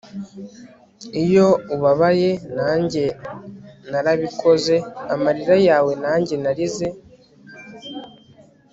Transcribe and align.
iyo 1.23 1.47
ubabaye, 1.75 2.31
nanjye 2.57 3.03
narabikoze; 3.91 4.75
amarira 5.13 5.55
yawe 5.67 5.91
nanjye 6.03 6.35
narize 6.43 6.87